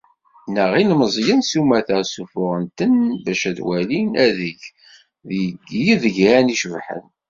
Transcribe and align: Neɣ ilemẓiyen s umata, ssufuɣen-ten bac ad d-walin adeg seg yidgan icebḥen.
Neɣ 0.53 0.71
ilemẓiyen 0.81 1.41
s 1.49 1.51
umata, 1.61 1.97
ssufuɣen-ten 2.03 2.93
bac 3.23 3.41
ad 3.49 3.53
d-walin 3.57 4.09
adeg 4.25 4.59
seg 5.23 5.59
yidgan 5.83 6.53
icebḥen. 6.55 7.05